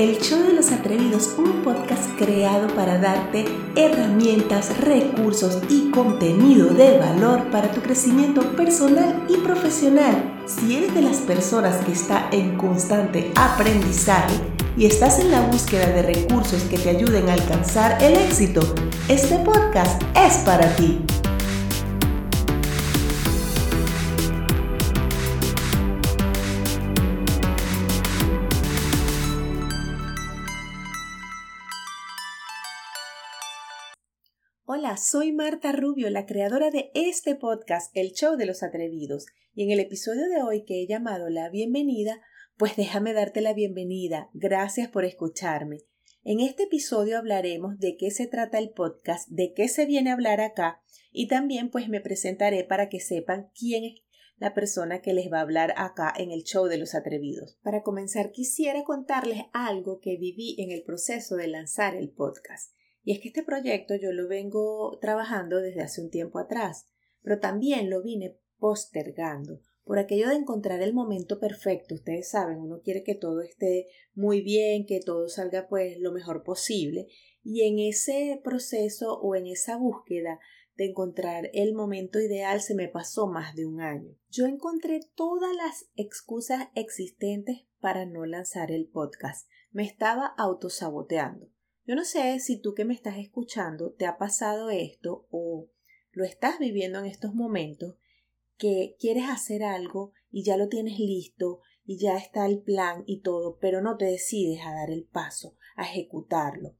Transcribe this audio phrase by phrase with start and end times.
[0.00, 3.44] El Show de los Atrevidos, un podcast creado para darte
[3.76, 10.42] herramientas, recursos y contenido de valor para tu crecimiento personal y profesional.
[10.46, 14.36] Si eres de las personas que está en constante aprendizaje
[14.74, 18.62] y estás en la búsqueda de recursos que te ayuden a alcanzar el éxito,
[19.06, 20.98] este podcast es para ti.
[34.72, 39.64] Hola, soy Marta Rubio, la creadora de este podcast, El Show de los Atrevidos, y
[39.64, 42.20] en el episodio de hoy que he llamado La Bienvenida,
[42.56, 44.30] pues déjame darte la bienvenida.
[44.32, 45.78] Gracias por escucharme.
[46.22, 50.12] En este episodio hablaremos de qué se trata el podcast, de qué se viene a
[50.12, 50.80] hablar acá,
[51.10, 53.94] y también pues me presentaré para que sepan quién es
[54.36, 57.58] la persona que les va a hablar acá en el show de los atrevidos.
[57.64, 62.72] Para comenzar quisiera contarles algo que viví en el proceso de lanzar el podcast.
[63.02, 66.86] Y es que este proyecto yo lo vengo trabajando desde hace un tiempo atrás,
[67.22, 71.96] pero también lo vine postergando por aquello de encontrar el momento perfecto.
[71.96, 76.44] Ustedes saben, uno quiere que todo esté muy bien, que todo salga pues lo mejor
[76.44, 77.08] posible.
[77.42, 80.38] Y en ese proceso o en esa búsqueda
[80.76, 84.14] de encontrar el momento ideal se me pasó más de un año.
[84.28, 89.48] Yo encontré todas las excusas existentes para no lanzar el podcast.
[89.72, 91.48] Me estaba autosaboteando.
[91.90, 95.72] Yo no sé si tú que me estás escuchando te ha pasado esto o
[96.12, 97.96] lo estás viviendo en estos momentos
[98.56, 103.22] que quieres hacer algo y ya lo tienes listo y ya está el plan y
[103.22, 106.76] todo, pero no te decides a dar el paso, a ejecutarlo.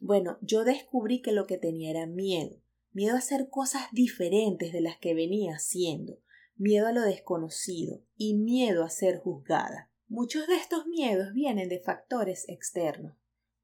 [0.00, 4.80] Bueno, yo descubrí que lo que tenía era miedo, miedo a hacer cosas diferentes de
[4.80, 6.18] las que venía haciendo,
[6.56, 9.92] miedo a lo desconocido y miedo a ser juzgada.
[10.08, 13.19] Muchos de estos miedos vienen de factores externos.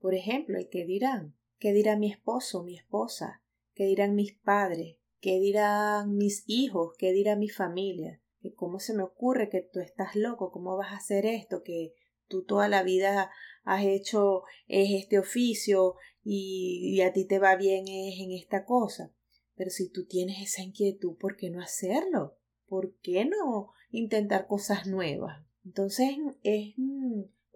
[0.06, 3.42] Por ejemplo, el que dirán, qué dirá mi esposo, mi esposa,
[3.74, 8.22] qué dirán mis padres, qué dirán mis hijos, qué dirá mi familia,
[8.54, 11.92] cómo se me ocurre que tú estás loco, cómo vas a hacer esto, que
[12.28, 13.32] tú toda la vida
[13.64, 19.12] has hecho este oficio y, a ti te va bien es en esta cosa.
[19.56, 22.38] Pero si tú tienes esa inquietud, ¿por qué no hacerlo?
[22.68, 25.44] ¿Por qué no intentar cosas nuevas?
[25.64, 26.10] Entonces
[26.44, 26.74] es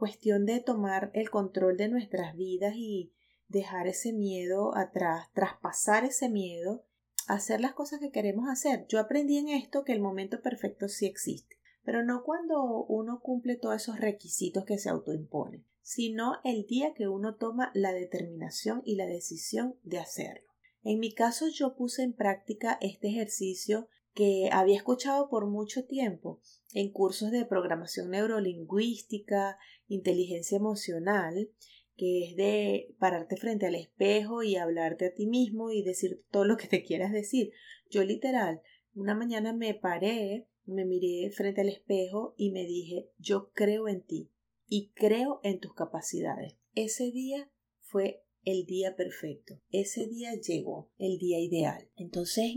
[0.00, 3.12] cuestión de tomar el control de nuestras vidas y
[3.46, 6.84] dejar ese miedo atrás, traspasar ese miedo,
[7.28, 8.86] hacer las cosas que queremos hacer.
[8.88, 13.56] Yo aprendí en esto que el momento perfecto sí existe, pero no cuando uno cumple
[13.56, 18.96] todos esos requisitos que se autoimpone, sino el día que uno toma la determinación y
[18.96, 20.48] la decisión de hacerlo.
[20.82, 26.40] En mi caso yo puse en práctica este ejercicio que había escuchado por mucho tiempo
[26.74, 31.50] en cursos de programación neurolingüística, inteligencia emocional,
[31.96, 36.44] que es de pararte frente al espejo y hablarte a ti mismo y decir todo
[36.44, 37.52] lo que te quieras decir.
[37.90, 38.62] Yo literal,
[38.94, 44.02] una mañana me paré, me miré frente al espejo y me dije, yo creo en
[44.02, 44.30] ti
[44.66, 46.56] y creo en tus capacidades.
[46.74, 47.50] Ese día
[47.80, 49.60] fue el día perfecto.
[49.70, 51.90] Ese día llegó, el día ideal.
[51.96, 52.54] Entonces,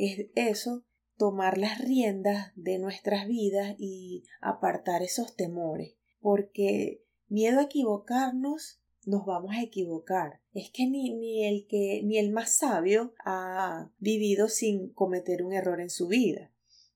[0.00, 0.84] es eso,
[1.18, 9.26] tomar las riendas de nuestras vidas y apartar esos temores, porque miedo a equivocarnos, nos
[9.26, 10.40] vamos a equivocar.
[10.52, 15.52] Es que ni, ni el que ni el más sabio ha vivido sin cometer un
[15.52, 16.50] error en su vida.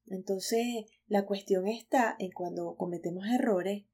[0.07, 3.85] Entonces, la cuestión está en cuando cometemos errores,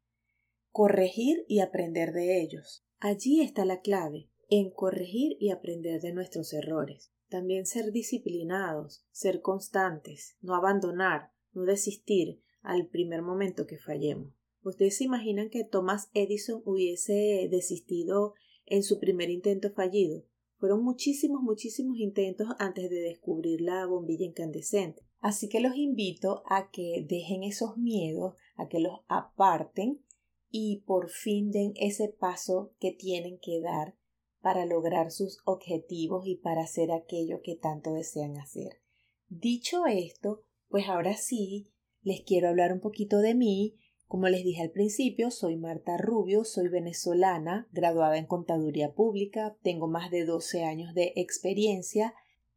[0.71, 2.85] corregir y aprender de ellos.
[2.99, 7.13] Allí está la clave, en corregir y aprender de nuestros errores.
[7.31, 14.35] También ser disciplinados, ser constantes, no abandonar, no desistir al primer momento que fallemos.
[14.63, 18.35] ¿Ustedes se imaginan que Thomas Edison hubiese desistido
[18.67, 20.25] en su primer intento fallido?
[20.59, 25.03] Fueron muchísimos, muchísimos intentos antes de descubrir la bombilla incandescente.
[25.21, 30.03] Así que los invito a que dejen esos miedos, a que los aparten
[30.51, 33.95] y por fin den ese paso que tienen que dar
[34.41, 38.81] para lograr sus objetivos y para hacer aquello que tanto desean hacer.
[39.29, 41.71] Dicho esto, pues ahora sí,
[42.03, 43.77] les quiero hablar un poquito de mí.
[44.07, 49.87] Como les dije al principio, soy Marta Rubio, soy venezolana, graduada en Contaduría Pública, tengo
[49.87, 52.15] más de 12 años de experiencia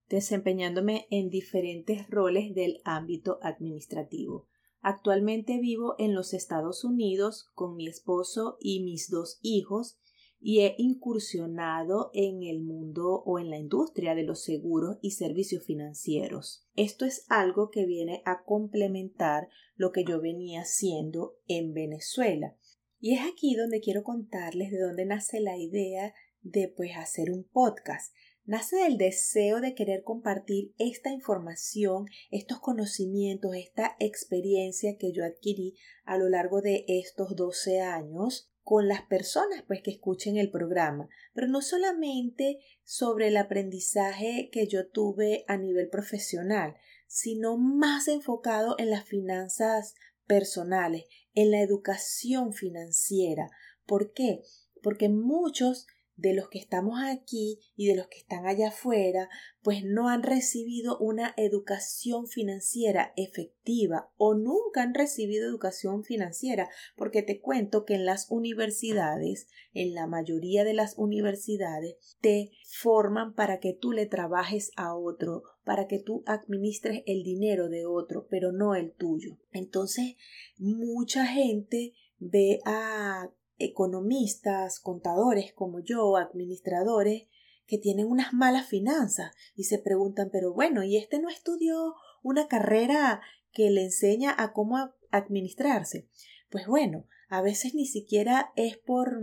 [0.10, 4.48] desempeñándome en diferentes roles del ámbito administrativo.
[4.82, 9.98] Actualmente vivo en los Estados Unidos con mi esposo y mis dos hijos
[10.46, 15.66] y he incursionado en el mundo o en la industria de los seguros y servicios
[15.66, 16.68] financieros.
[16.76, 22.58] Esto es algo que viene a complementar lo que yo venía haciendo en Venezuela.
[23.00, 27.46] Y es aquí donde quiero contarles de dónde nace la idea de pues hacer un
[27.46, 28.14] podcast.
[28.44, 35.76] Nace del deseo de querer compartir esta información, estos conocimientos, esta experiencia que yo adquirí
[36.04, 41.10] a lo largo de estos 12 años con las personas pues que escuchen el programa,
[41.34, 46.76] pero no solamente sobre el aprendizaje que yo tuve a nivel profesional,
[47.08, 49.96] sino más enfocado en las finanzas
[50.26, 53.50] personales, en la educación financiera.
[53.86, 54.44] ¿Por qué?
[54.82, 59.30] Porque muchos de los que estamos aquí y de los que están allá afuera,
[59.62, 67.24] pues no han recibido una educación financiera efectiva o nunca han recibido educación financiera, porque
[67.24, 73.60] te cuento que en las universidades, en la mayoría de las universidades, te forman para
[73.60, 78.52] que tú le trabajes a otro, para que tú administres el dinero de otro, pero
[78.52, 79.38] no el tuyo.
[79.52, 80.16] Entonces,
[80.58, 87.28] mucha gente ve a economistas, contadores como yo, administradores,
[87.66, 92.48] que tienen unas malas finanzas y se preguntan, pero bueno, ¿y este no estudió una
[92.48, 93.22] carrera
[93.52, 94.78] que le enseña a cómo
[95.12, 96.10] administrarse?
[96.50, 99.22] Pues bueno, a veces ni siquiera es por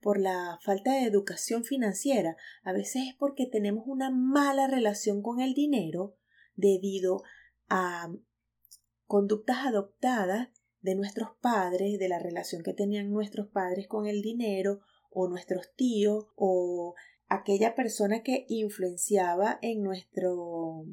[0.00, 5.40] por la falta de educación financiera, a veces es porque tenemos una mala relación con
[5.40, 6.16] el dinero
[6.54, 7.22] debido
[7.68, 8.08] a
[9.06, 10.50] conductas adoptadas
[10.80, 14.80] de nuestros padres, de la relación que tenían nuestros padres con el dinero,
[15.10, 16.94] o nuestros tíos, o
[17.28, 20.84] aquella persona que influenciaba en nuestro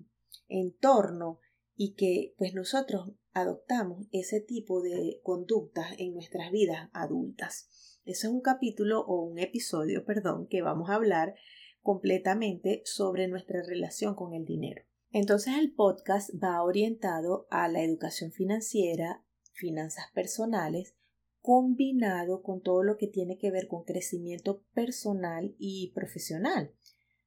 [0.47, 1.39] entorno
[1.75, 7.99] y que pues nosotros adoptamos ese tipo de conductas en nuestras vidas adultas.
[8.05, 11.35] Ese es un capítulo o un episodio, perdón, que vamos a hablar
[11.81, 14.83] completamente sobre nuestra relación con el dinero.
[15.11, 19.24] Entonces el podcast va orientado a la educación financiera,
[19.55, 20.95] finanzas personales,
[21.41, 26.73] combinado con todo lo que tiene que ver con crecimiento personal y profesional.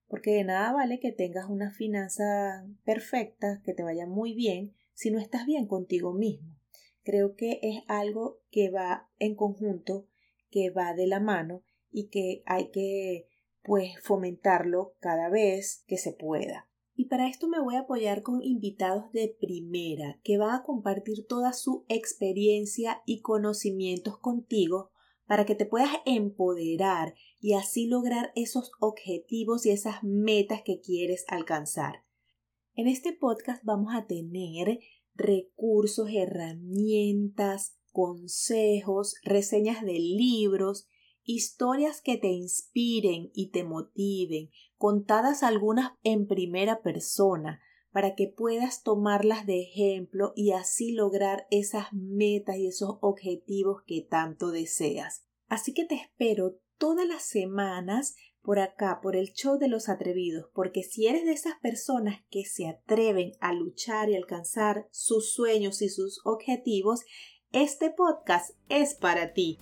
[0.06, 5.10] Porque de nada vale que tengas una finanza perfecta, que te vaya muy bien, si
[5.10, 6.56] no estás bien contigo mismo.
[7.04, 10.08] Creo que es algo que va en conjunto,
[10.50, 13.28] que va de la mano y que hay que
[13.62, 16.67] pues fomentarlo cada vez que se pueda.
[16.98, 21.28] Y para esto me voy a apoyar con invitados de primera que van a compartir
[21.28, 24.90] toda su experiencia y conocimientos contigo
[25.24, 31.24] para que te puedas empoderar y así lograr esos objetivos y esas metas que quieres
[31.28, 32.04] alcanzar.
[32.74, 34.80] En este podcast vamos a tener
[35.14, 40.88] recursos, herramientas, consejos, reseñas de libros,
[41.22, 47.60] historias que te inspiren y te motiven, contadas algunas en primera persona,
[47.90, 54.06] para que puedas tomarlas de ejemplo y así lograr esas metas y esos objetivos que
[54.08, 55.26] tanto deseas.
[55.48, 60.46] Así que te espero todas las semanas por acá, por el show de los atrevidos,
[60.54, 65.82] porque si eres de esas personas que se atreven a luchar y alcanzar sus sueños
[65.82, 67.04] y sus objetivos,
[67.52, 69.58] este podcast es para ti.